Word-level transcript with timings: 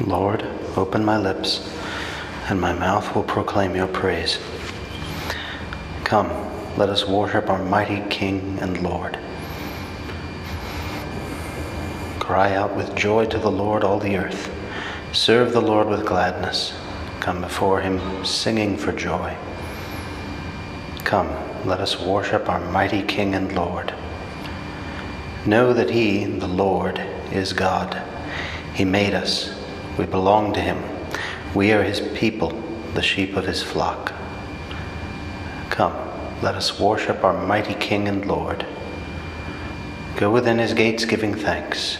Lord, 0.00 0.42
open 0.76 1.04
my 1.04 1.18
lips, 1.18 1.70
and 2.48 2.60
my 2.60 2.72
mouth 2.72 3.14
will 3.14 3.22
proclaim 3.22 3.76
your 3.76 3.86
praise. 3.86 4.38
Come, 6.02 6.28
let 6.76 6.88
us 6.88 7.06
worship 7.06 7.50
our 7.50 7.62
mighty 7.62 8.02
King 8.08 8.58
and 8.60 8.82
Lord. 8.82 9.18
Cry 12.18 12.54
out 12.54 12.74
with 12.74 12.96
joy 12.96 13.26
to 13.26 13.38
the 13.38 13.50
Lord, 13.50 13.84
all 13.84 13.98
the 13.98 14.16
earth. 14.16 14.50
Serve 15.12 15.52
the 15.52 15.60
Lord 15.60 15.88
with 15.88 16.06
gladness. 16.06 16.74
Come 17.20 17.42
before 17.42 17.82
him 17.82 18.24
singing 18.24 18.78
for 18.78 18.92
joy. 18.92 19.36
Come, 21.04 21.28
let 21.66 21.80
us 21.80 22.00
worship 22.00 22.48
our 22.48 22.60
mighty 22.70 23.02
King 23.02 23.34
and 23.34 23.54
Lord. 23.54 23.94
Know 25.44 25.74
that 25.74 25.90
he, 25.90 26.24
the 26.24 26.48
Lord, 26.48 26.98
is 27.30 27.52
God. 27.52 28.02
He 28.74 28.84
made 28.84 29.12
us. 29.12 29.61
We 29.98 30.06
belong 30.06 30.52
to 30.54 30.60
him. 30.60 30.82
We 31.54 31.72
are 31.72 31.82
his 31.82 32.00
people, 32.14 32.50
the 32.94 33.02
sheep 33.02 33.36
of 33.36 33.46
his 33.46 33.62
flock. 33.62 34.12
Come, 35.70 35.94
let 36.42 36.54
us 36.54 36.78
worship 36.78 37.24
our 37.24 37.46
mighty 37.46 37.74
King 37.74 38.08
and 38.08 38.26
Lord. 38.26 38.66
Go 40.16 40.30
within 40.30 40.58
his 40.58 40.74
gates 40.74 41.04
giving 41.04 41.34
thanks 41.34 41.98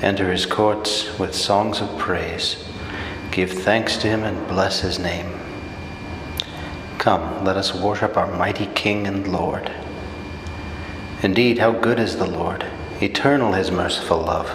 Enter 0.00 0.30
his 0.30 0.46
courts 0.46 1.18
with 1.18 1.34
songs 1.34 1.80
of 1.80 1.98
praise. 1.98 2.64
Give 3.32 3.50
thanks 3.50 3.96
to 3.96 4.06
him 4.06 4.22
and 4.22 4.46
bless 4.46 4.80
his 4.80 5.00
name. 5.00 5.26
Come, 6.98 7.44
let 7.44 7.56
us 7.56 7.74
worship 7.74 8.16
our 8.16 8.32
mighty 8.38 8.66
King 8.66 9.08
and 9.08 9.26
Lord. 9.26 9.72
Indeed, 11.22 11.58
how 11.58 11.72
good 11.72 11.98
is 11.98 12.16
the 12.16 12.26
Lord! 12.26 12.64
Eternal 13.02 13.54
his 13.54 13.72
merciful 13.72 14.18
love. 14.18 14.48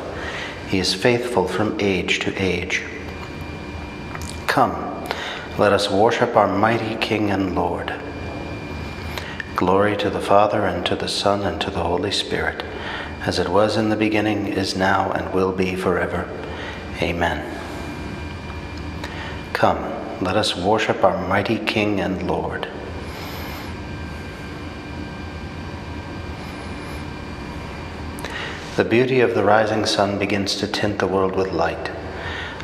He 0.73 0.79
is 0.79 0.95
faithful 0.95 1.47
from 1.47 1.79
age 1.79 2.17
to 2.21 2.33
age. 2.41 2.81
Come, 4.47 4.73
let 5.59 5.71
us 5.71 5.91
worship 5.91 6.35
our 6.35 6.47
mighty 6.47 6.95
King 6.95 7.29
and 7.29 7.53
Lord. 7.53 7.93
Glory 9.55 9.95
to 9.97 10.09
the 10.09 10.19
Father, 10.19 10.65
and 10.65 10.83
to 10.87 10.95
the 10.95 11.07
Son, 11.07 11.43
and 11.43 11.61
to 11.61 11.69
the 11.69 11.83
Holy 11.83 12.09
Spirit 12.09 12.63
as 13.21 13.37
it 13.37 13.49
was 13.49 13.77
in 13.77 13.89
the 13.89 13.95
beginning, 13.95 14.47
is 14.47 14.75
now, 14.75 15.11
and 15.11 15.31
will 15.31 15.51
be 15.51 15.75
forever. 15.75 16.27
Amen. 17.03 17.55
Come, 19.53 19.77
let 20.23 20.35
us 20.35 20.57
worship 20.57 21.03
our 21.03 21.27
mighty 21.27 21.59
King 21.59 21.99
and 21.99 22.25
Lord. 22.25 22.67
The 28.75 28.83
beauty 28.83 29.19
of 29.19 29.35
the 29.35 29.43
rising 29.43 29.85
sun 29.85 30.17
begins 30.17 30.55
to 30.55 30.67
tint 30.67 30.97
the 30.97 31.05
world 31.05 31.35
with 31.35 31.51
light. 31.51 31.91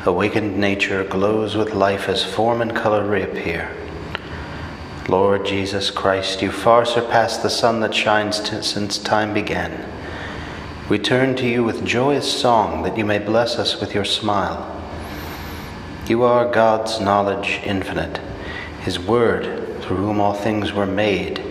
Awakened 0.04 0.56
nature 0.56 1.04
glows 1.04 1.54
with 1.54 1.72
life 1.72 2.08
as 2.08 2.24
form 2.24 2.60
and 2.60 2.74
color 2.74 3.04
reappear. 3.04 3.70
Lord 5.08 5.46
Jesus 5.46 5.88
Christ, 5.88 6.42
you 6.42 6.50
far 6.50 6.84
surpass 6.84 7.36
the 7.36 7.48
sun 7.48 7.78
that 7.80 7.94
shines 7.94 8.40
t- 8.40 8.60
since 8.60 8.98
time 8.98 9.32
began. 9.32 9.88
We 10.88 10.98
turn 10.98 11.36
to 11.36 11.48
you 11.48 11.62
with 11.62 11.86
joyous 11.86 12.40
song 12.40 12.82
that 12.82 12.98
you 12.98 13.04
may 13.04 13.20
bless 13.20 13.56
us 13.56 13.80
with 13.80 13.94
your 13.94 14.04
smile. 14.04 14.66
You 16.08 16.24
are 16.24 16.50
God's 16.50 17.00
knowledge 17.00 17.60
infinite, 17.62 18.18
His 18.80 18.98
Word, 18.98 19.44
through 19.82 19.98
whom 19.98 20.20
all 20.20 20.34
things 20.34 20.72
were 20.72 20.86
made. 20.86 21.49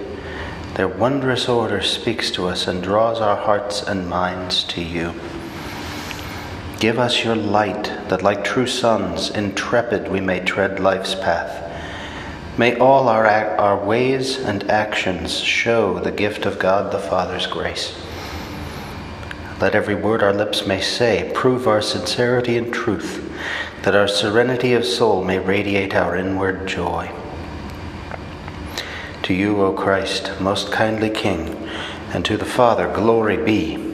Their 0.80 0.88
wondrous 0.88 1.50
order 1.50 1.82
speaks 1.82 2.32
to 2.32 2.48
us 2.48 2.66
and 2.66 2.82
draws 2.82 3.20
our 3.20 3.36
hearts 3.36 3.84
and 3.84 4.08
minds 4.08 4.64
to 4.70 4.82
you. 4.82 5.14
Give 6.80 6.98
us 6.98 7.22
your 7.22 7.36
light, 7.36 7.84
that 8.08 8.24
like 8.24 8.46
true 8.46 8.66
sons, 8.66 9.30
intrepid 9.30 10.10
we 10.10 10.22
may 10.22 10.40
tread 10.40 10.80
life's 10.80 11.16
path. 11.16 11.70
May 12.58 12.78
all 12.78 13.10
our, 13.10 13.28
our 13.28 13.86
ways 13.86 14.38
and 14.38 14.72
actions 14.72 15.38
show 15.38 16.00
the 16.00 16.14
gift 16.14 16.46
of 16.46 16.60
God 16.60 16.94
the 16.94 17.00
Father's 17.00 17.46
grace. 17.46 18.02
Let 19.60 19.76
every 19.76 19.96
word 19.96 20.24
our 20.24 20.34
lips 20.34 20.66
may 20.66 20.80
say 20.80 21.30
prove 21.36 21.68
our 21.68 21.82
sincerity 21.82 22.58
and 22.58 22.74
truth, 22.74 23.30
that 23.84 23.98
our 23.98 24.08
serenity 24.08 24.72
of 24.72 24.86
soul 24.86 25.26
may 25.26 25.40
radiate 25.40 25.94
our 25.94 26.16
inward 26.16 26.70
joy. 26.70 27.12
To 29.30 29.36
you, 29.36 29.62
O 29.62 29.74
Christ, 29.74 30.32
most 30.42 30.72
kindly 30.72 31.12
King, 31.12 31.56
and 32.12 32.26
to 32.26 32.36
the 32.36 32.46
Father, 32.46 32.92
glory 32.92 33.38
be. 33.38 33.94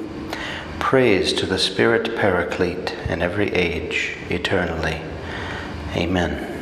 Praise 0.79 1.33
to 1.33 1.45
the 1.45 1.59
Spirit 1.59 2.15
Paraclete 2.15 2.95
in 3.09 3.21
every 3.21 3.53
age, 3.53 4.15
eternally. 4.29 5.01
Amen. 5.93 6.57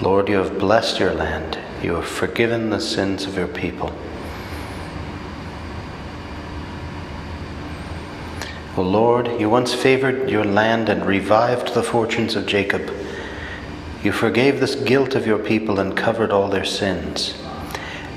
Lord, 0.00 0.28
you 0.28 0.36
have 0.36 0.56
blessed 0.60 1.00
your 1.00 1.12
land 1.12 1.58
you 1.82 1.96
have 1.96 2.06
forgiven 2.06 2.70
the 2.70 2.80
sins 2.80 3.24
of 3.26 3.36
your 3.36 3.48
people. 3.48 3.92
O 8.76 8.82
Lord, 8.82 9.40
you 9.40 9.50
once 9.50 9.74
favored 9.74 10.30
your 10.30 10.44
land 10.44 10.88
and 10.88 11.04
revived 11.04 11.74
the 11.74 11.82
fortunes 11.82 12.36
of 12.36 12.46
Jacob. 12.46 12.92
You 14.04 14.12
forgave 14.12 14.60
the 14.60 14.84
guilt 14.84 15.14
of 15.14 15.26
your 15.26 15.38
people 15.38 15.80
and 15.80 15.96
covered 15.96 16.30
all 16.30 16.48
their 16.48 16.66
sins. 16.66 17.34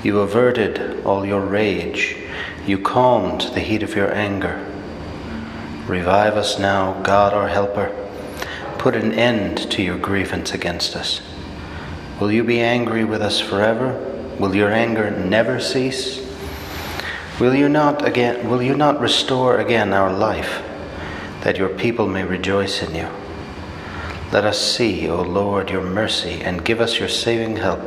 You 0.02 0.20
averted 0.20 1.02
all 1.04 1.24
your 1.24 1.40
rage. 1.40 2.14
You 2.66 2.78
calmed 2.78 3.40
the 3.54 3.60
heat 3.60 3.82
of 3.82 3.96
your 3.96 4.14
anger. 4.14 4.64
Revive 5.86 6.36
us 6.36 6.58
now, 6.58 7.00
God 7.02 7.32
our 7.32 7.48
helper. 7.48 7.90
Put 8.76 8.96
an 8.96 9.12
end 9.14 9.70
to 9.70 9.82
your 9.82 9.96
grievance 9.96 10.52
against 10.52 10.94
us. 10.94 11.22
Will 12.20 12.30
you 12.30 12.44
be 12.44 12.60
angry 12.60 13.04
with 13.04 13.22
us 13.22 13.40
forever? 13.40 13.94
Will 14.38 14.54
your 14.54 14.70
anger 14.70 15.10
never 15.10 15.58
cease? 15.58 16.22
Will 17.40 17.54
you 17.54 17.68
not 17.68 18.06
again 18.06 18.50
will 18.50 18.62
you 18.62 18.76
not 18.76 19.00
restore 19.00 19.58
again 19.58 19.94
our 19.94 20.12
life 20.12 20.62
that 21.42 21.56
your 21.56 21.68
people 21.70 22.06
may 22.06 22.24
rejoice 22.24 22.82
in 22.82 22.94
you? 22.94 23.08
Let 24.30 24.44
us 24.44 24.60
see, 24.60 25.08
O 25.08 25.22
Lord, 25.22 25.70
your 25.70 25.80
mercy 25.80 26.42
and 26.42 26.62
give 26.62 26.82
us 26.82 26.98
your 26.98 27.08
saving 27.08 27.56
help. 27.56 27.80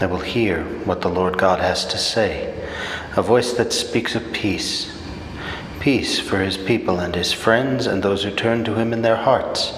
I 0.00 0.06
will 0.06 0.20
hear 0.20 0.62
what 0.84 1.00
the 1.00 1.08
Lord 1.08 1.36
God 1.36 1.58
has 1.58 1.84
to 1.86 1.98
say, 1.98 2.54
a 3.16 3.22
voice 3.22 3.54
that 3.54 3.72
speaks 3.72 4.14
of 4.14 4.32
peace. 4.32 4.96
Peace 5.80 6.20
for 6.20 6.38
his 6.38 6.56
people 6.56 7.00
and 7.00 7.12
his 7.16 7.32
friends 7.32 7.88
and 7.88 8.02
those 8.02 8.22
who 8.22 8.30
turn 8.30 8.62
to 8.64 8.76
him 8.76 8.92
in 8.92 9.02
their 9.02 9.16
hearts. 9.16 9.72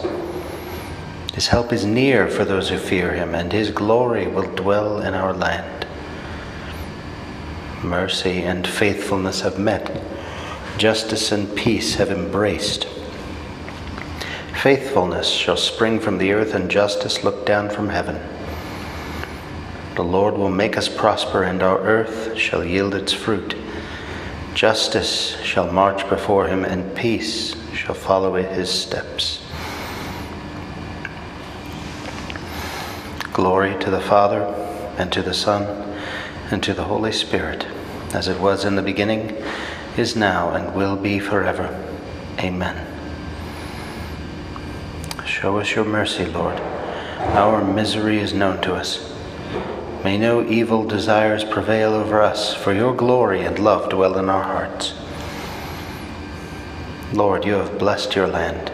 His 1.33 1.49
help 1.49 1.73
is 1.73 1.87
near 1.87 2.29
for 2.29 2.45
those 2.45 2.69
who 2.69 2.77
fear 2.77 3.15
him, 3.15 3.35
and 3.35 3.51
his 3.51 3.71
glory 3.71 4.27
will 4.27 4.55
dwell 4.55 5.01
in 5.01 5.15
our 5.15 5.33
land. 5.33 5.87
Mercy 7.83 8.43
and 8.43 8.67
faithfulness 8.67 9.41
have 9.41 9.59
met, 9.59 10.03
justice 10.77 11.33
and 11.33 11.57
peace 11.57 11.95
have 11.95 12.11
embraced. 12.11 12.87
Faithfulness 14.63 15.29
shall 15.29 15.57
spring 15.57 16.01
from 16.01 16.19
the 16.19 16.33
earth, 16.33 16.53
and 16.53 16.69
justice 16.69 17.23
look 17.23 17.47
down 17.47 17.71
from 17.71 17.91
heaven. 17.91 18.21
The 19.95 20.03
Lord 20.03 20.37
will 20.37 20.51
make 20.51 20.77
us 20.77 20.89
prosper, 20.89 21.45
and 21.45 21.63
our 21.63 21.79
earth 21.79 22.37
shall 22.37 22.65
yield 22.65 22.93
its 22.93 23.13
fruit. 23.13 23.55
Justice 24.55 25.41
shall 25.43 25.71
march 25.71 26.09
before 26.09 26.49
him, 26.49 26.65
and 26.65 26.97
peace 26.97 27.55
shall 27.73 27.95
follow 27.95 28.35
his 28.35 28.69
steps. 28.69 29.41
Glory 33.33 33.79
to 33.79 33.91
the 33.91 34.01
Father, 34.01 34.43
and 34.99 35.13
to 35.13 35.23
the 35.23 35.35
Son, 35.35 35.63
and 36.51 36.65
to 36.65 36.75
the 36.75 36.83
Holy 36.83 37.13
Spirit, 37.13 37.65
as 38.13 38.27
it 38.27 38.41
was 38.41 38.65
in 38.65 38.75
the 38.75 38.83
beginning, 38.83 39.41
is 39.97 40.17
now, 40.17 40.51
and 40.51 40.75
will 40.75 40.97
be 40.97 41.21
forever. 41.21 41.69
Amen. 42.41 42.88
Show 45.41 45.61
us 45.61 45.73
your 45.77 45.85
mercy, 45.85 46.27
Lord. 46.27 46.59
Our 46.59 47.63
misery 47.63 48.19
is 48.19 48.35
known 48.35 48.61
to 48.63 48.75
us. 48.75 49.15
May 50.03 50.19
no 50.19 50.45
evil 50.45 50.83
desires 50.83 51.45
prevail 51.45 51.93
over 51.93 52.21
us, 52.21 52.57
for 52.57 52.73
your 52.73 52.93
glory 52.93 53.43
and 53.43 53.57
love 53.61 53.89
dwell 53.89 54.19
in 54.19 54.29
our 54.29 54.43
hearts. 54.43 54.95
Lord, 57.13 57.45
you 57.45 57.53
have 57.53 57.79
blessed 57.79 58.17
your 58.17 58.27
land. 58.27 58.73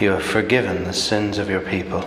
You 0.00 0.10
have 0.10 0.24
forgiven 0.24 0.82
the 0.82 0.92
sins 0.92 1.38
of 1.38 1.48
your 1.48 1.60
people. 1.60 2.04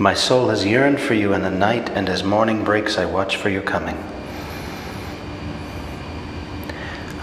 My 0.00 0.14
soul 0.14 0.48
has 0.48 0.66
yearned 0.66 1.00
for 1.00 1.14
you 1.14 1.32
in 1.32 1.42
the 1.42 1.50
night, 1.50 1.90
and 1.90 2.08
as 2.08 2.24
morning 2.24 2.64
breaks, 2.64 2.98
I 2.98 3.04
watch 3.04 3.36
for 3.36 3.50
your 3.50 3.62
coming. 3.62 3.98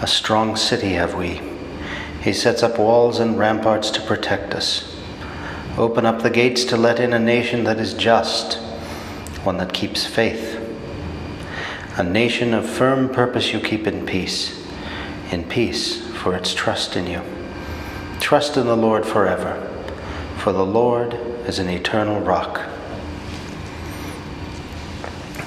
A 0.02 0.08
strong 0.08 0.56
city 0.56 0.94
have 0.94 1.16
we. 1.16 1.42
He 2.24 2.32
sets 2.32 2.64
up 2.64 2.80
walls 2.80 3.20
and 3.20 3.38
ramparts 3.38 3.92
to 3.92 4.02
protect 4.02 4.54
us. 4.54 4.96
Open 5.78 6.06
up 6.06 6.22
the 6.22 6.30
gates 6.30 6.64
to 6.66 6.78
let 6.78 7.00
in 7.00 7.12
a 7.12 7.20
nation 7.20 7.64
that 7.66 7.80
is 7.80 7.94
just, 7.94 8.56
one 9.44 9.58
that 9.58 9.74
keeps 9.74 10.06
faith 10.06 10.60
A 11.98 12.04
nation 12.04 12.54
of 12.54 12.68
firm 12.68 13.10
purpose 13.10 13.54
you 13.54 13.60
keep 13.60 13.86
in 13.86 14.06
peace, 14.06 14.66
in 15.32 15.44
peace 15.44 16.02
for 16.12 16.34
its 16.36 16.54
trust 16.54 16.96
in 16.96 17.08
you. 17.08 17.22
Trust 18.20 18.56
in 18.58 18.66
the 18.66 18.78
Lord 18.78 19.06
forever, 19.06 19.62
for 20.38 20.54
the 20.54 20.66
Lord 20.66 21.14
is 21.46 21.60
an 21.60 21.70
eternal 21.70 22.20
rock. 22.20 22.62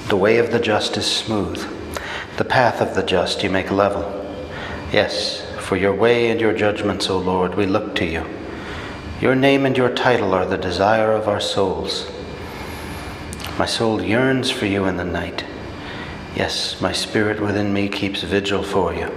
The 0.09 0.15
way 0.15 0.37
of 0.37 0.51
the 0.51 0.59
just 0.59 0.95
is 0.95 1.05
smooth, 1.05 1.65
the 2.37 2.45
path 2.45 2.81
of 2.81 2.95
the 2.95 3.03
just 3.03 3.43
you 3.43 3.49
make 3.49 3.71
level. 3.71 4.03
Yes, 4.93 5.46
for 5.67 5.75
your 5.75 5.93
way 5.93 6.29
and 6.31 6.39
your 6.39 6.53
judgments, 6.53 7.09
O 7.09 7.19
Lord, 7.19 7.55
we 7.55 7.65
look 7.65 7.93
to 7.95 8.05
you. 8.05 8.25
Your 9.19 9.35
name 9.35 9.65
and 9.65 9.75
your 9.75 9.93
title 9.93 10.33
are 10.33 10.45
the 10.45 10.57
desire 10.57 11.11
of 11.11 11.27
our 11.27 11.41
souls. 11.41 12.09
My 13.59 13.65
soul 13.65 14.01
yearns 14.01 14.49
for 14.49 14.65
you 14.65 14.85
in 14.85 14.95
the 14.95 15.03
night. 15.03 15.43
Yes, 16.37 16.79
my 16.79 16.93
spirit 16.93 17.41
within 17.41 17.73
me 17.73 17.89
keeps 17.89 18.23
vigil 18.23 18.63
for 18.63 18.93
you. 18.93 19.07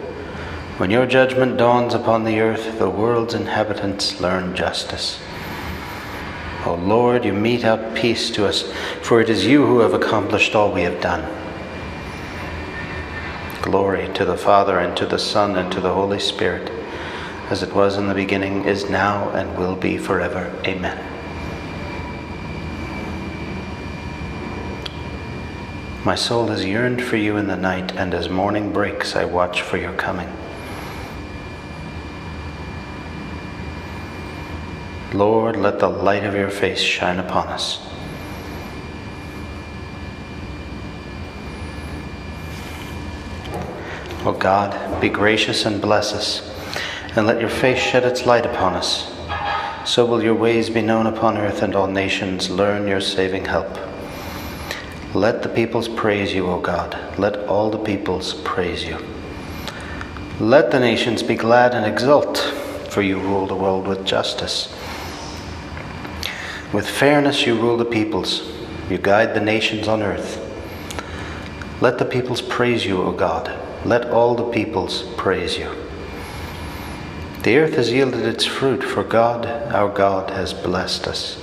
When 0.79 0.91
your 0.91 1.07
judgment 1.07 1.57
dawns 1.57 1.95
upon 1.95 2.25
the 2.25 2.41
earth, 2.41 2.81
the 2.81 2.91
world's 2.91 3.35
inhabitants 3.35 4.21
learn 4.21 4.57
justice. 4.57 5.21
O 6.67 6.75
Lord, 6.75 7.25
you 7.25 7.33
mete 7.33 7.65
out 7.65 7.95
peace 7.95 8.29
to 8.33 8.49
us, 8.49 8.73
for 9.03 9.21
it 9.21 9.31
is 9.31 9.47
you 9.47 9.65
who 9.65 9.79
have 9.79 9.95
accomplished 9.95 10.57
all 10.57 10.73
we 10.73 10.83
have 10.83 11.01
done. 11.01 11.40
Glory 13.63 14.09
to 14.15 14.25
the 14.25 14.37
Father, 14.37 14.79
and 14.79 14.97
to 14.97 15.07
the 15.07 15.19
Son, 15.19 15.57
and 15.57 15.71
to 15.73 15.81
the 15.81 15.93
Holy 15.93 16.19
Spirit, 16.19 16.71
as 17.51 17.63
it 17.63 17.75
was 17.75 17.97
in 17.97 18.09
the 18.09 18.15
beginning, 18.15 18.65
is 18.65 18.89
now, 18.89 19.29
and 19.31 19.59
will 19.59 19.77
be 19.77 19.99
forever. 19.99 20.51
Amen. 20.67 21.07
My 26.03 26.15
soul 26.15 26.47
has 26.47 26.65
yearned 26.65 27.03
for 27.03 27.19
you 27.19 27.37
in 27.37 27.47
the 27.47 27.57
night, 27.57 27.95
and 27.97 28.15
as 28.15 28.31
morning 28.31 28.73
breaks, 28.73 29.15
I 29.15 29.27
watch 29.27 29.61
for 29.61 29.77
your 29.77 29.93
coming. 29.93 30.29
Lord, 35.13 35.57
let 35.57 35.79
the 35.79 35.89
light 35.91 36.25
of 36.25 36.35
your 36.35 36.51
face 36.51 36.81
shine 36.81 37.19
upon 37.19 37.49
us. 37.49 37.87
O 44.23 44.33
God, 44.33 45.01
be 45.01 45.09
gracious 45.09 45.65
and 45.65 45.81
bless 45.81 46.13
us, 46.13 46.47
and 47.17 47.27
let 47.27 47.41
your 47.41 47.49
face 47.49 47.79
shed 47.79 48.05
its 48.05 48.27
light 48.27 48.45
upon 48.45 48.75
us. 48.75 49.11
So 49.87 50.05
will 50.05 50.23
your 50.23 50.35
ways 50.35 50.69
be 50.69 50.83
known 50.83 51.07
upon 51.07 51.39
earth, 51.39 51.63
and 51.63 51.75
all 51.75 51.87
nations 51.87 52.51
learn 52.51 52.87
your 52.87 53.01
saving 53.01 53.47
help. 53.47 53.79
Let 55.15 55.43
the 55.43 55.49
peoples 55.49 55.89
praise 55.89 56.35
you, 56.35 56.47
O 56.49 56.61
God. 56.61 57.19
Let 57.19 57.37
all 57.49 57.71
the 57.71 57.79
peoples 57.79 58.35
praise 58.45 58.85
you. 58.85 58.99
Let 60.39 60.71
the 60.71 60.81
nations 60.81 61.23
be 61.23 61.35
glad 61.35 61.75
and 61.75 61.87
exult, 61.87 62.37
for 62.91 63.03
you 63.03 63.19
rule 63.19 63.47
the 63.47 63.57
world 63.57 63.89
with 63.89 64.07
justice. 64.07 64.73
With 66.73 66.89
fairness 66.89 67.47
you 67.47 67.59
rule 67.59 67.77
the 67.77 67.85
peoples, 67.85 68.53
you 68.89 68.99
guide 68.99 69.35
the 69.35 69.41
nations 69.41 69.89
on 69.89 70.03
earth. 70.03 70.39
Let 71.81 71.99
the 71.99 72.05
peoples 72.05 72.43
praise 72.43 72.85
you, 72.85 73.03
O 73.03 73.13
God. 73.13 73.60
Let 73.85 74.11
all 74.11 74.35
the 74.35 74.51
peoples 74.51 75.03
praise 75.17 75.57
you. 75.57 75.71
The 77.43 77.57
earth 77.57 77.75
has 77.77 77.91
yielded 77.91 78.27
its 78.27 78.45
fruit, 78.45 78.85
for 78.85 79.03
God, 79.03 79.47
our 79.73 79.89
God, 79.89 80.31
has 80.31 80.53
blessed 80.53 81.07
us. 81.09 81.43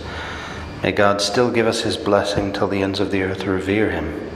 May 0.84 0.92
God 0.92 1.22
still 1.22 1.50
give 1.50 1.66
us 1.66 1.81
his 1.81 1.98
blessing 1.98 2.54
till 2.54 2.68
the 2.68 2.84
ends 2.84 3.00
of 3.00 3.10
the 3.10 3.24
earth 3.24 3.45
revere 3.45 3.89
him. 3.89 4.30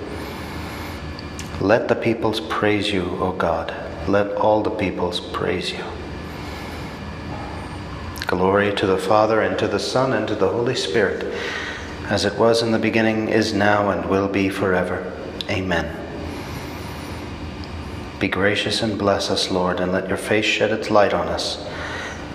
Let 1.60 1.88
the 1.88 1.96
peoples 1.96 2.40
praise 2.40 2.92
you, 2.92 3.04
O 3.20 3.34
God. 3.34 3.72
Let 4.08 4.32
all 4.32 4.64
the 4.64 4.72
peoples 4.72 5.20
praise 5.20 5.72
you. 5.72 5.84
Glory 8.26 8.74
to 8.74 8.88
the 8.88 8.98
Father, 8.98 9.42
and 9.42 9.60
to 9.60 9.68
the 9.68 9.78
Son, 9.78 10.14
and 10.14 10.28
to 10.28 10.34
the 10.34 10.50
Holy 10.50 10.74
Spirit, 10.74 11.32
as 12.10 12.26
it 12.26 12.40
was 12.40 12.64
in 12.64 12.72
the 12.72 12.80
beginning, 12.80 13.30
is 13.30 13.54
now, 13.54 13.92
and 13.92 14.10
will 14.10 14.28
be 14.28 14.50
forever. 14.50 15.14
Amen. 15.48 16.01
Be 18.22 18.28
gracious 18.28 18.84
and 18.84 19.00
bless 19.00 19.32
us, 19.32 19.50
Lord, 19.50 19.80
and 19.80 19.92
let 19.92 20.08
your 20.08 20.16
face 20.16 20.46
shed 20.46 20.70
its 20.70 20.92
light 20.92 21.12
on 21.12 21.28
us 21.28 21.68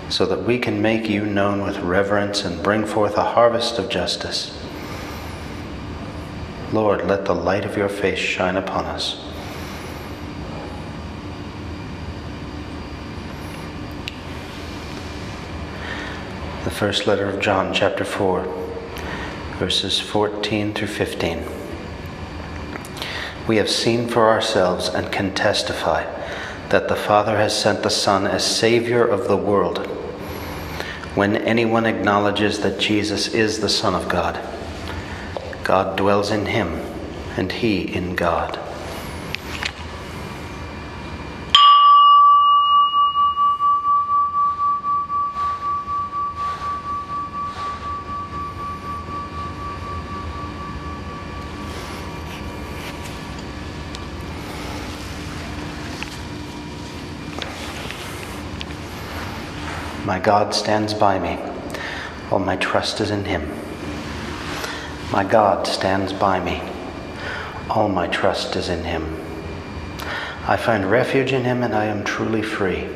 so 0.09 0.25
that 0.25 0.43
we 0.43 0.59
can 0.59 0.81
make 0.81 1.07
you 1.07 1.25
known 1.25 1.63
with 1.63 1.77
reverence 1.79 2.43
and 2.43 2.61
bring 2.61 2.85
forth 2.85 3.15
a 3.15 3.23
harvest 3.23 3.79
of 3.79 3.87
justice. 3.87 4.61
Lord, 6.73 7.07
let 7.07 7.23
the 7.23 7.33
light 7.33 7.63
of 7.63 7.77
your 7.77 7.87
face 7.87 8.19
shine 8.19 8.57
upon 8.57 8.83
us. 8.83 9.23
The 16.65 16.69
first 16.69 17.07
letter 17.07 17.29
of 17.29 17.39
John, 17.39 17.73
chapter 17.73 18.03
4, 18.03 18.43
verses 19.57 20.01
14 20.01 20.73
through 20.73 20.87
15. 20.87 21.56
We 23.47 23.57
have 23.57 23.69
seen 23.69 24.07
for 24.07 24.29
ourselves 24.29 24.89
and 24.89 25.11
can 25.11 25.33
testify 25.33 26.03
that 26.69 26.89
the 26.89 26.95
Father 26.95 27.37
has 27.37 27.57
sent 27.57 27.83
the 27.83 27.89
Son 27.89 28.27
as 28.27 28.45
Savior 28.45 29.05
of 29.07 29.27
the 29.27 29.37
world 29.37 29.87
when 31.15 31.35
anyone 31.35 31.85
acknowledges 31.85 32.59
that 32.59 32.79
Jesus 32.79 33.33
is 33.33 33.59
the 33.59 33.69
Son 33.69 33.95
of 33.95 34.07
God. 34.07 34.39
God 35.63 35.97
dwells 35.97 36.29
in 36.29 36.45
him, 36.45 36.73
and 37.35 37.51
he 37.51 37.81
in 37.81 38.15
God. 38.15 38.59
My 60.07 60.19
God 60.19 60.53
stands 60.53 60.93
by 60.93 61.19
me. 61.19 61.37
All 62.31 62.39
my 62.39 62.55
trust 62.55 63.01
is 63.01 63.11
in 63.11 63.25
him. 63.25 63.45
My 65.11 65.25
God 65.25 65.67
stands 65.67 66.13
by 66.13 66.39
me. 66.39 66.61
All 67.69 67.89
my 67.89 68.07
trust 68.07 68.55
is 68.55 68.69
in 68.69 68.85
him. 68.85 69.19
I 70.47 70.55
find 70.55 70.89
refuge 70.89 71.33
in 71.33 71.43
him 71.43 71.61
and 71.61 71.75
I 71.75 71.87
am 71.87 72.05
truly 72.05 72.41
free. 72.41 72.87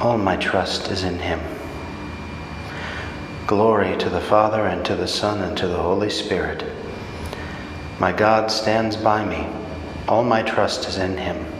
All 0.00 0.16
my 0.16 0.36
trust 0.36 0.92
is 0.92 1.02
in 1.02 1.18
him. 1.18 1.40
Glory 3.48 3.96
to 3.96 4.08
the 4.08 4.20
Father 4.20 4.66
and 4.66 4.84
to 4.84 4.94
the 4.94 5.08
Son 5.08 5.42
and 5.42 5.58
to 5.58 5.66
the 5.66 5.82
Holy 5.82 6.08
Spirit. 6.08 6.62
My 7.98 8.12
God 8.12 8.52
stands 8.52 8.96
by 8.96 9.24
me. 9.24 9.48
All 10.06 10.22
my 10.22 10.44
trust 10.44 10.86
is 10.86 10.98
in 10.98 11.18
him. 11.18 11.53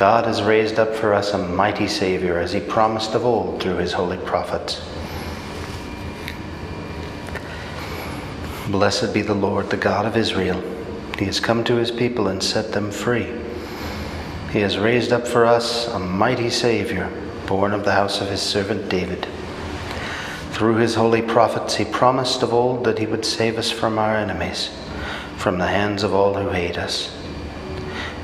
God 0.00 0.24
has 0.24 0.42
raised 0.42 0.78
up 0.78 0.94
for 0.94 1.12
us 1.12 1.34
a 1.34 1.38
mighty 1.38 1.86
Savior, 1.86 2.38
as 2.38 2.54
he 2.54 2.60
promised 2.60 3.14
of 3.14 3.26
old 3.26 3.60
through 3.60 3.76
his 3.76 3.92
holy 3.92 4.16
prophets. 4.16 4.80
Blessed 8.68 9.12
be 9.12 9.20
the 9.20 9.34
Lord, 9.34 9.68
the 9.68 9.76
God 9.76 10.06
of 10.06 10.16
Israel. 10.16 10.58
He 11.18 11.26
has 11.26 11.38
come 11.38 11.64
to 11.64 11.76
his 11.76 11.90
people 11.90 12.28
and 12.28 12.42
set 12.42 12.72
them 12.72 12.90
free. 12.90 13.30
He 14.50 14.60
has 14.60 14.78
raised 14.78 15.12
up 15.12 15.28
for 15.28 15.44
us 15.44 15.86
a 15.88 15.98
mighty 15.98 16.48
Savior, 16.48 17.12
born 17.46 17.74
of 17.74 17.84
the 17.84 17.92
house 17.92 18.22
of 18.22 18.30
his 18.30 18.40
servant 18.40 18.88
David. 18.88 19.28
Through 20.52 20.76
his 20.76 20.94
holy 20.94 21.20
prophets, 21.20 21.74
he 21.74 21.84
promised 21.84 22.42
of 22.42 22.54
old 22.54 22.84
that 22.84 22.98
he 22.98 23.04
would 23.04 23.26
save 23.26 23.58
us 23.58 23.70
from 23.70 23.98
our 23.98 24.16
enemies, 24.16 24.70
from 25.36 25.58
the 25.58 25.68
hands 25.68 26.02
of 26.02 26.14
all 26.14 26.32
who 26.32 26.48
hate 26.48 26.78
us 26.78 27.19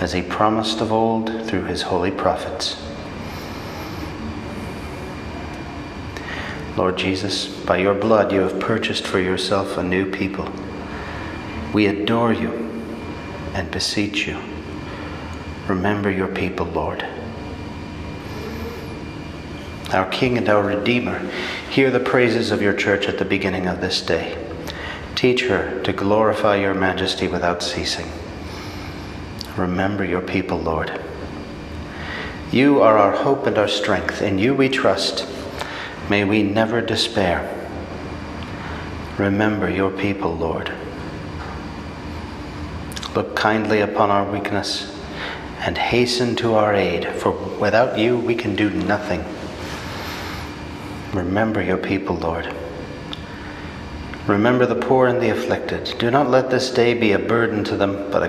as 0.00 0.14
he 0.14 0.22
promised 0.22 0.80
of 0.80 0.90
old 0.90 1.46
through 1.46 1.64
his 1.64 1.82
holy 1.82 2.10
prophets. 2.10 2.82
Lord 6.76 6.96
Jesus, 6.96 7.46
by 7.46 7.76
your 7.76 7.94
blood 7.94 8.32
you 8.32 8.40
have 8.40 8.58
purchased 8.58 9.06
for 9.06 9.20
yourself 9.20 9.76
a 9.76 9.82
new 9.82 10.10
people. 10.10 10.50
We 11.74 11.86
adore 11.86 12.32
you 12.32 12.52
and 13.52 13.70
beseech 13.70 14.26
you. 14.26 14.40
Remember 15.68 16.10
your 16.10 16.28
people, 16.28 16.66
Lord. 16.66 17.04
Our 19.92 20.08
King 20.08 20.38
and 20.38 20.48
our 20.48 20.62
Redeemer, 20.62 21.18
hear 21.68 21.90
the 21.90 22.00
praises 22.00 22.50
of 22.50 22.62
your 22.62 22.72
church 22.72 23.06
at 23.06 23.18
the 23.18 23.24
beginning 23.24 23.66
of 23.66 23.80
this 23.80 24.00
day. 24.00 24.38
Teach 25.14 25.42
her 25.48 25.82
to 25.82 25.92
glorify 25.92 26.56
your 26.56 26.74
majesty 26.74 27.28
without 27.28 27.62
ceasing. 27.62 28.06
Remember 29.56 30.04
your 30.04 30.22
people, 30.22 30.58
Lord. 30.58 31.00
You 32.52 32.82
are 32.82 32.98
our 32.98 33.12
hope 33.12 33.46
and 33.46 33.56
our 33.58 33.68
strength. 33.68 34.22
In 34.22 34.38
you 34.38 34.54
we 34.54 34.68
trust. 34.68 35.26
May 36.08 36.24
we 36.24 36.42
never 36.42 36.80
despair. 36.80 37.56
Remember 39.18 39.70
your 39.70 39.90
people, 39.90 40.34
Lord. 40.34 40.72
Look 43.14 43.36
kindly 43.36 43.80
upon 43.80 44.10
our 44.10 44.30
weakness 44.30 44.96
and 45.60 45.76
hasten 45.76 46.36
to 46.36 46.54
our 46.54 46.74
aid, 46.74 47.06
for 47.06 47.32
without 47.58 47.98
you 47.98 48.16
we 48.18 48.34
can 48.34 48.56
do 48.56 48.70
nothing. 48.70 49.24
Remember 51.12 51.62
your 51.62 51.76
people, 51.76 52.16
Lord. 52.16 52.52
Remember 54.26 54.64
the 54.64 54.76
poor 54.76 55.08
and 55.08 55.20
the 55.20 55.30
afflicted. 55.30 55.94
Do 55.98 56.10
not 56.10 56.30
let 56.30 56.50
this 56.50 56.70
day 56.70 56.94
be 56.94 57.12
a 57.12 57.18
burden 57.18 57.64
to 57.64 57.76
them, 57.76 58.10
but 58.10 58.22
a 58.22 58.28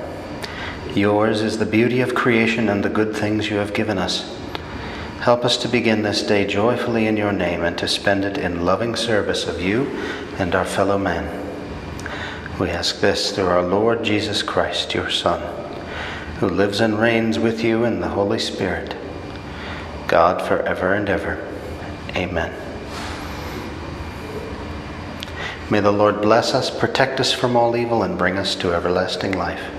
yours 0.97 1.41
is 1.41 1.57
the 1.57 1.65
beauty 1.65 2.01
of 2.01 2.15
creation 2.15 2.69
and 2.69 2.83
the 2.83 2.89
good 2.89 3.15
things 3.15 3.49
you 3.49 3.57
have 3.57 3.73
given 3.73 3.97
us. 3.97 4.37
Help 5.21 5.45
us 5.45 5.55
to 5.57 5.67
begin 5.67 6.01
this 6.01 6.23
day 6.23 6.45
joyfully 6.47 7.05
in 7.05 7.15
your 7.15 7.31
name 7.31 7.63
and 7.63 7.77
to 7.77 7.87
spend 7.87 8.25
it 8.25 8.37
in 8.37 8.65
loving 8.65 8.95
service 8.95 9.47
of 9.47 9.61
you 9.61 9.83
and 10.39 10.55
our 10.55 10.65
fellow 10.65 10.97
man. 10.97 11.47
We 12.59 12.69
ask 12.69 12.99
this 12.99 13.31
through 13.31 13.45
our 13.45 13.61
Lord 13.61 14.03
Jesus 14.03 14.43
Christ, 14.43 14.93
your 14.93 15.09
Son, 15.09 15.41
who 16.39 16.49
lives 16.49 16.79
and 16.79 16.99
reigns 16.99 17.39
with 17.39 17.63
you 17.63 17.85
in 17.85 18.01
the 18.01 18.09
Holy 18.09 18.39
Spirit, 18.39 18.95
God 20.07 20.41
forever 20.41 20.93
and 20.93 21.07
ever. 21.07 21.47
Amen. 22.15 22.51
May 25.71 25.79
the 25.79 25.91
Lord 25.91 26.21
bless 26.21 26.53
us, 26.53 26.69
protect 26.69 27.21
us 27.21 27.31
from 27.31 27.55
all 27.55 27.77
evil, 27.77 28.03
and 28.03 28.17
bring 28.17 28.37
us 28.37 28.55
to 28.55 28.73
everlasting 28.73 29.31
life. 29.31 29.70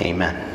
Amen. 0.00 0.45